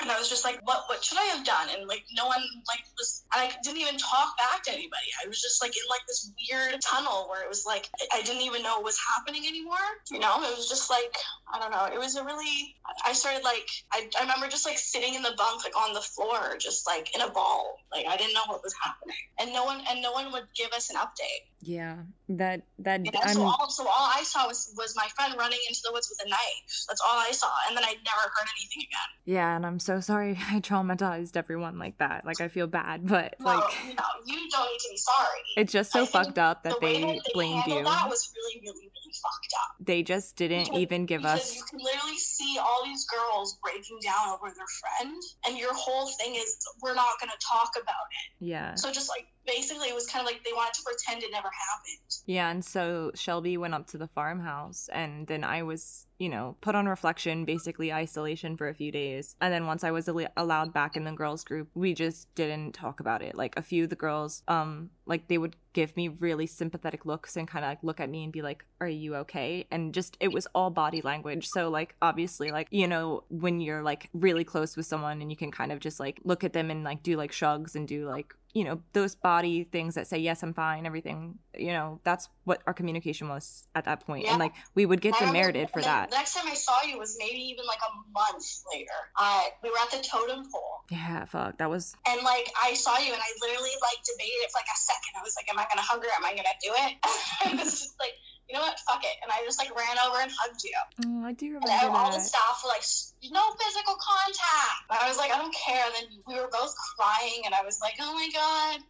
[0.00, 1.68] And I was just like, what what should I have done?
[1.74, 5.08] And like no one like was I didn't even talk back to anybody.
[5.24, 8.42] I was just like in like this weird tunnel where it was like I- didn't
[8.42, 9.82] even know what was happening anymore.
[10.10, 11.14] You know, it was just like
[11.52, 11.86] I don't know.
[11.92, 15.34] It was a really I started like I, I remember just like sitting in the
[15.36, 17.78] bunk like on the floor, just like in a ball.
[17.92, 19.16] Like I didn't know what was happening.
[19.38, 21.42] And no one and no one would give us an update.
[21.60, 21.96] yeah
[22.28, 25.80] that that You so all so all I saw was was my friend running into
[25.84, 26.72] the woods with a knife.
[26.88, 29.10] That's all I saw, and then I never heard anything again.
[29.24, 32.24] Yeah, and I'm so sorry I traumatized everyone like that.
[32.24, 35.40] Like I feel bad, but No, like no, you don't need to be sorry.
[35.56, 37.82] it's just so I fucked up that the they that they blamed you.
[37.84, 39.76] that was really, really, really fucked up.
[39.84, 43.98] They just didn't Because- even give us You can literally see all these girls breaking
[44.02, 44.66] down over their
[45.00, 48.44] friend, and your whole thing is we're not going to talk about it.
[48.44, 48.74] yeah.
[48.74, 51.48] So just like basically, it was kind of like they wanted to pretend it never
[51.48, 52.16] happened.
[52.26, 56.56] Yeah, and so Shelby went up to the farmhouse and then I was, you know,
[56.60, 59.36] put on reflection, basically isolation for a few days.
[59.40, 62.72] And then once I was al- allowed back in the girls group, we just didn't
[62.72, 63.34] talk about it.
[63.34, 67.36] Like a few of the girls um like they would give me really sympathetic looks
[67.36, 70.16] and kind of like look at me and be like, "Are you okay?" And just
[70.20, 71.48] it was all body language.
[71.48, 75.36] So like obviously like, you know, when you're like really close with someone and you
[75.36, 78.06] can kind of just like look at them and like do like shrugs and do
[78.06, 82.28] like you know those body things that say yes i'm fine everything you know that's
[82.44, 84.32] what our communication was at that point Yeah.
[84.32, 87.16] and like we would get demerited for that The next time I saw you was
[87.18, 88.98] maybe even like a month later.
[89.20, 90.80] Uh, we were at the totem pole.
[90.90, 94.50] yeah fuck that was And like I saw you, and I literally like debated it
[94.50, 95.12] for like a second.
[95.18, 96.10] I was like, "Am I gonna hug her?
[96.16, 96.92] Am I gonna do it?"
[97.46, 98.16] I was just like,
[98.48, 98.78] "You know what?
[98.88, 100.72] Fuck it!" And I just like ran over and hugged you.
[101.06, 101.68] oh, i do remember.
[101.68, 102.84] And all the staff were like,
[103.30, 104.88] no physical contact.
[104.90, 105.84] I was like, I don't care.
[105.84, 108.80] And then we were both crying, and I was like, oh my god.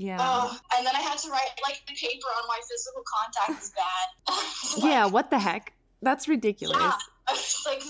[0.00, 0.16] Yeah.
[0.18, 3.70] Oh, and then I had to write like the paper on why physical contact is
[3.76, 4.82] bad.
[4.82, 5.74] yeah, what the heck?
[6.00, 6.78] That's ridiculous.
[6.80, 6.92] Yeah.
[7.66, 7.82] Like,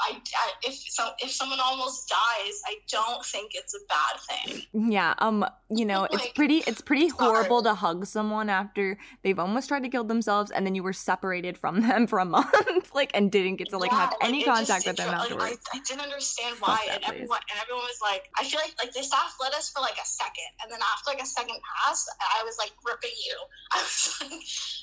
[0.00, 4.90] I, I, if so, if someone almost dies, I don't think it's a bad thing.
[4.92, 7.26] Yeah, um, you know, it's pretty it's pretty sorry.
[7.34, 10.92] horrible to hug someone after they've almost tried to kill themselves and then you were
[10.92, 14.42] separated from them for a month, like and didn't get to like have Yeah, any
[14.42, 15.64] it just- contact with them dro- like, afterwards.
[15.72, 17.14] I, I didn't understand why, that and place.
[17.14, 19.96] everyone and everyone was like, I feel like like the staff let us for like
[20.02, 23.36] a second, and then after like a second passed, I was like ripping you.
[23.72, 24.40] I was like,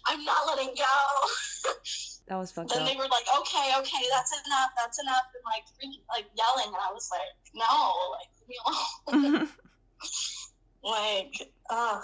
[0.07, 1.71] I'm not letting go.
[2.27, 2.87] That was fucked then up.
[2.87, 6.81] they were like, okay, okay, that's enough, that's enough, and like freaking like yelling, and
[6.81, 8.55] I was like, no, like me
[9.33, 9.49] alone.
[10.83, 12.03] like, ugh,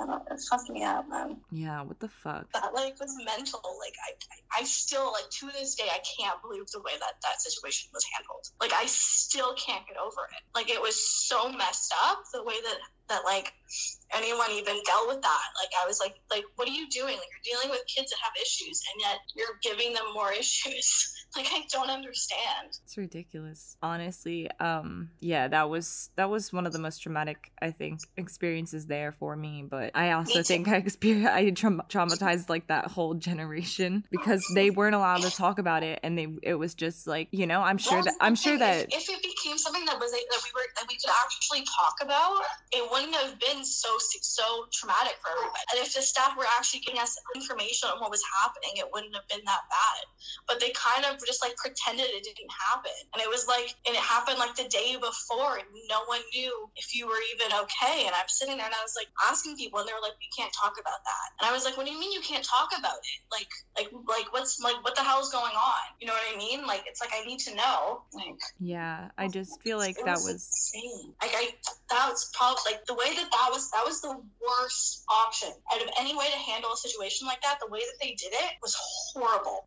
[0.00, 1.36] I don't, it fucked me up, man.
[1.50, 2.50] yeah, what the fuck?
[2.52, 3.60] That like was mental.
[3.78, 7.14] Like I, I, I still like to this day, I can't believe the way that
[7.22, 8.48] that situation was handled.
[8.60, 10.42] Like I still can't get over it.
[10.54, 13.52] Like it was so messed up the way that that like
[14.14, 15.46] anyone even dealt with that.
[15.60, 17.14] Like I was like, like what are you doing?
[17.16, 21.12] Like you're dealing with kids that have issues, and yet you're giving them more issues.
[21.36, 22.78] Like I don't understand.
[22.84, 23.76] It's ridiculous.
[23.82, 28.86] Honestly, um yeah, that was that was one of the most traumatic I think experiences
[28.86, 33.14] there for me, but I also think I experienced I tra- traumatized like that whole
[33.14, 37.28] generation because they weren't allowed to talk about it and they it was just like,
[37.30, 39.98] you know, I'm sure Well, that I'm sure that is, if, it became something that
[39.98, 43.96] was that we were that we could actually talk about, it wouldn't have been so
[43.98, 45.62] so traumatic for everybody.
[45.72, 49.14] And if the staff were actually giving us information on what was happening, it wouldn't
[49.14, 50.02] have been that bad.
[50.48, 53.94] But they kind of just like pretended it didn't happen, and it was like and
[53.94, 58.08] it happened like the day before, and no one knew if you were even okay.
[58.08, 60.32] And I'm sitting there and I was like asking people, and they were like, "We
[60.32, 62.72] can't talk about that." And I was like, "What do you mean you can't talk
[62.72, 63.20] about it?
[63.28, 65.84] Like like like what's like what the hell's going on?
[66.00, 66.66] You know what I mean?
[66.66, 68.02] Like it's like I need to know.
[68.14, 71.14] Like yeah, I just feel like it that was was insane.
[71.20, 71.50] Like I,
[71.90, 73.70] that was probably like the way that that was.
[73.70, 77.58] That was the worst option out of any way to handle a situation like that.
[77.60, 78.76] The way that they did it was
[79.12, 79.64] horrible.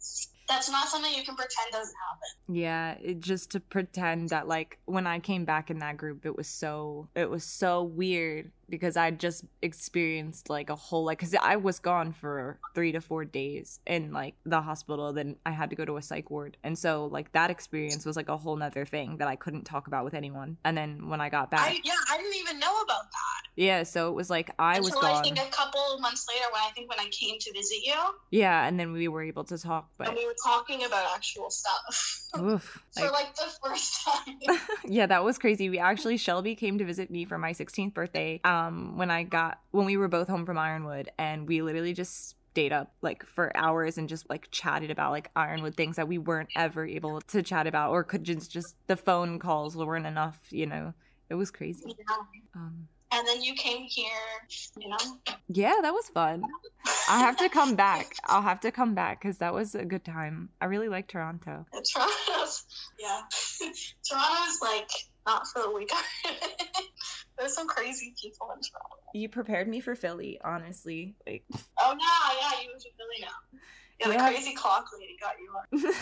[0.49, 2.55] That's not something you can pretend doesn't happen.
[2.55, 6.35] Yeah, it, just to pretend that like when I came back in that group, it
[6.35, 11.35] was so it was so weird because I just experienced like a whole like because
[11.41, 15.13] I was gone for three to four days in like the hospital.
[15.13, 18.15] Then I had to go to a psych ward, and so like that experience was
[18.15, 20.57] like a whole nother thing that I couldn't talk about with anyone.
[20.63, 23.41] And then when I got back, I, yeah, I didn't even know about that.
[23.55, 25.23] yeah, so it was like I was Until I gone.
[25.23, 27.95] think a couple months later, when I think when I came to visit you,
[28.31, 31.49] Yeah, and then we were able to talk, and but we were talking about actual
[31.49, 34.57] stuff oof, for like- like the first time.
[34.85, 35.69] yeah, that was crazy.
[35.69, 38.39] We actually Shelby came to visit me for my 16th birthday.
[38.43, 42.35] Um, when I got when we were both home from Ironwood, and we literally just
[42.51, 46.17] stayed up like for hours and just like chatted about like Ironwood things that we
[46.17, 50.39] weren't ever able to chat about, or could just just the phone calls weren't enough.
[50.49, 50.93] You know,
[51.29, 51.83] it was crazy.
[51.87, 52.15] Yeah.
[52.55, 54.07] Um, And then you came here,
[54.79, 54.97] you know.
[55.47, 56.43] yeah, that was fun.
[57.09, 58.15] I have to come back.
[58.25, 60.49] I'll have to come back because that was a good time.
[60.61, 61.65] I really like Toronto.
[61.93, 62.65] Toronto's,
[62.99, 63.21] yeah.
[64.09, 64.89] Toronto's like
[65.27, 65.91] not for the weak.
[67.37, 68.95] There's some crazy people in Toronto.
[69.13, 71.15] You prepared me for Philly, honestly.
[71.27, 71.43] Like,
[71.81, 73.59] Oh yeah, yeah, you moved to Philly now.
[73.99, 74.27] Yeah, the Yeah.
[74.29, 75.93] crazy clock lady got you on.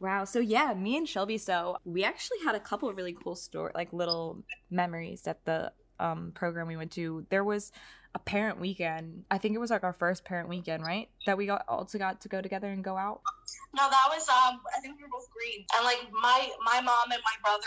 [0.00, 0.24] Wow.
[0.24, 1.38] So yeah, me and Shelby.
[1.38, 5.72] So we actually had a couple of really cool story, like little memories at the
[5.98, 7.26] um program we went to.
[7.30, 7.72] There was
[8.14, 9.24] a parent weekend.
[9.30, 11.08] I think it was like our first parent weekend, right?
[11.26, 13.22] That we got all to got to go together and go out.
[13.74, 14.60] no, that was um.
[14.76, 17.66] I think we were both green, and like my my mom and my brother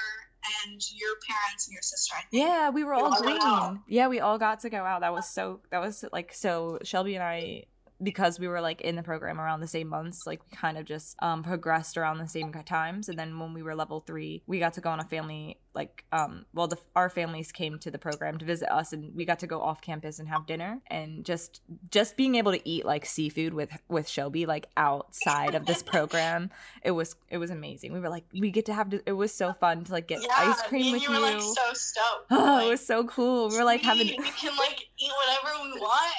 [0.64, 2.16] and your parents and your sister.
[2.16, 2.44] I think.
[2.46, 3.82] Yeah, we were We all all green.
[3.88, 5.02] Yeah, we all got to go out.
[5.02, 5.62] That was so.
[5.72, 6.80] That was like so.
[6.84, 7.66] Shelby and I,
[8.02, 10.86] because we were like in the program around the same months, like we kind of
[10.86, 13.10] just um progressed around the same times.
[13.10, 16.06] And then when we were level three, we got to go on a family like
[16.12, 19.40] um well the our families came to the program to visit us and we got
[19.40, 23.06] to go off campus and have dinner and just just being able to eat like
[23.06, 26.50] seafood with with Shelby like outside of this program
[26.82, 29.54] it was it was amazing we were like we get to have it was so
[29.54, 32.26] fun to like get Yeah, ice cream with you you, were like so stoked.
[32.32, 35.64] oh Like, it was so cool we were like having we can like eat whatever
[35.64, 36.16] we want.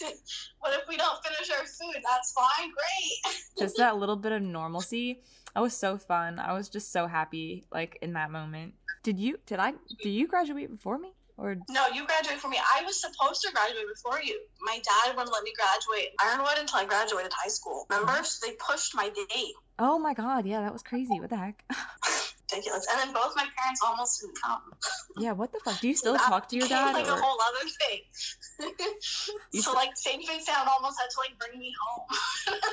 [0.60, 2.02] what if we don't finish our food?
[2.02, 2.70] That's fine.
[2.70, 3.36] Great.
[3.58, 5.20] just that little bit of normalcy
[5.54, 8.72] that was so fun i was just so happy like in that moment
[9.02, 9.72] did you did i
[10.02, 12.58] did you graduate before me or No, you graduated before me.
[12.76, 14.38] I was supposed to graduate before you.
[14.60, 17.86] My dad wouldn't let me graduate Ironwood until I graduated high school.
[17.88, 18.12] Remember?
[18.18, 18.22] Oh.
[18.22, 19.54] So they pushed my date.
[19.78, 21.64] oh my god yeah that was crazy what the heck
[22.52, 22.86] Ridiculous.
[22.90, 24.62] And then both my parents almost didn't come.
[25.18, 27.20] yeah what the fuck do you still That talk to your dad Like or- a
[27.20, 28.00] whole other thing.
[29.52, 32.06] So s- like Safe and Sound almost had to like bring me home.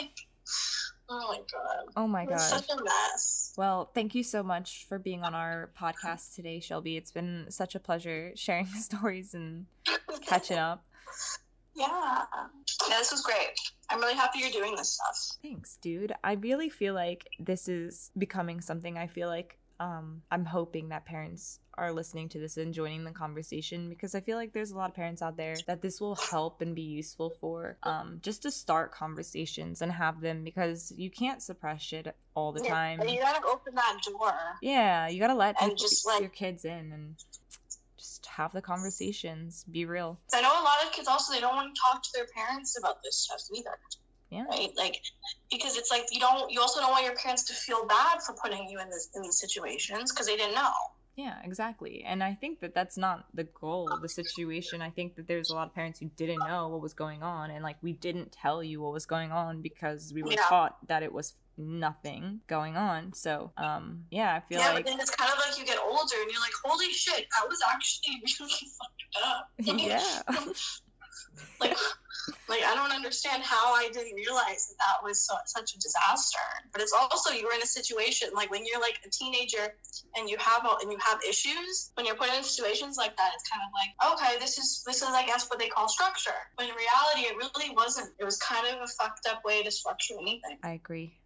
[0.00, 0.10] Like,
[1.08, 1.92] Oh my god.
[1.96, 2.40] Oh my gosh.
[2.40, 3.52] such a mess.
[3.56, 6.96] Well, thank you so much for being on our podcast today, Shelby.
[6.96, 9.66] It's been such a pleasure sharing the stories and
[10.22, 10.84] catching up.
[11.74, 12.22] Yeah.
[12.88, 13.50] Yeah, this was great.
[13.90, 15.38] I'm really happy you're doing this stuff.
[15.42, 16.12] Thanks, dude.
[16.22, 21.04] I really feel like this is becoming something I feel like um I'm hoping that
[21.04, 24.76] parents are listening to this and joining the conversation because I feel like there's a
[24.76, 28.42] lot of parents out there that this will help and be useful for um just
[28.42, 33.00] to start conversations and have them because you can't suppress shit all the Yeah, time.
[33.08, 34.32] You gotta open that door.
[34.62, 37.16] Yeah, you got to let And people- just, like- your kids in and
[38.24, 40.18] just have the conversations, be real.
[40.32, 42.78] I know a lot of kids also they don't want to talk to their parents
[42.78, 43.78] about this stuff either.
[44.30, 44.44] Yeah.
[44.44, 44.70] Right?
[44.76, 45.00] Like
[45.50, 48.34] because it's like you don't you also don't want your parents to feel bad for
[48.42, 50.72] putting you in this in these situations because they didn't know.
[51.16, 52.02] Yeah, exactly.
[52.04, 54.82] And I think that that's not the goal of the situation.
[54.82, 57.52] I think that there's a lot of parents who didn't know what was going on
[57.52, 60.42] and like we didn't tell you what was going on because we were Yeah.
[60.48, 63.12] taught that it was nothing going on.
[63.12, 65.64] So, um yeah, I feel yeah, like Yeah, but then it's kind of like you
[65.64, 69.50] get older and you're like, holy shit, that was actually really fucked up.
[69.58, 70.22] yeah.
[71.60, 71.76] like
[72.48, 76.38] like I don't understand how I didn't realize that that was so, such a disaster.
[76.72, 79.74] But it's also you were in a situation like when you're like a teenager
[80.16, 81.90] and you have a, and you have issues.
[81.94, 84.96] When you're put in situations like that, it's kind of like okay, this is this
[84.96, 86.38] is I guess what they call structure.
[86.56, 88.10] But in reality, it really wasn't.
[88.18, 90.58] It was kind of a fucked up way to structure anything.
[90.62, 91.18] I agree.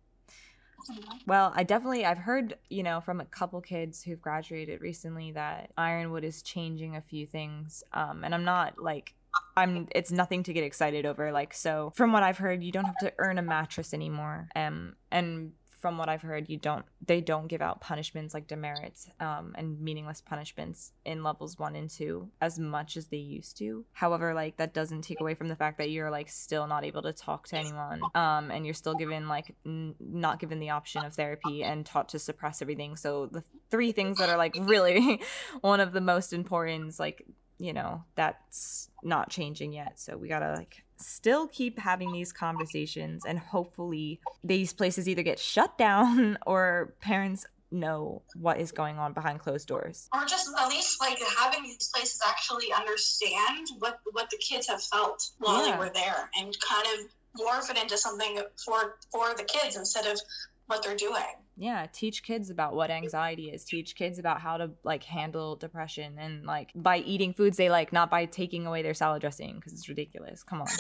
[1.27, 5.71] Well, I definitely I've heard, you know, from a couple kids who've graduated recently that
[5.77, 7.83] Ironwood is changing a few things.
[7.93, 9.15] Um and I'm not like
[9.57, 12.87] I'm it's nothing to get excited over like so from what I've heard you don't
[12.87, 14.49] have to earn a mattress anymore.
[14.57, 19.09] Um and from what I've heard you don't they don't give out punishments like demerits
[19.21, 23.85] um and meaningless punishments in levels 1 and 2 as much as they used to.
[23.93, 27.03] However, like that doesn't take away from the fact that you're like still not able
[27.03, 31.05] to talk to anyone um and you're still given like n- not given the option
[31.05, 32.97] of therapy and taught to suppress everything.
[32.97, 35.21] So the three things that are like really
[35.61, 37.25] one of the most important like
[37.59, 43.25] you know that's not changing yet so we gotta like still keep having these conversations
[43.27, 49.13] and hopefully these places either get shut down or parents know what is going on
[49.13, 54.31] behind closed doors Or just at least like having these places actually understand what what
[54.31, 55.73] the kids have felt while Yeah.
[55.73, 57.07] they were there, and kind of
[57.39, 60.19] morph it into something for for the kids instead of
[60.67, 61.23] what they're doing.
[61.59, 63.65] Yeah teach kids about what anxiety is.
[63.65, 67.93] Teach kids about how to like handle depression and like by eating foods they like
[67.93, 70.43] not by taking away their salad dressing because it's ridiculous.
[70.43, 70.69] Come on.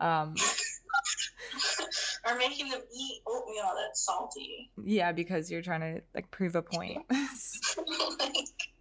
[0.00, 0.34] Um
[2.26, 4.70] or making them eat oatmeal that's salty.
[4.82, 7.04] yeah because you're trying to like prove a point.
[8.18, 8.71] Like,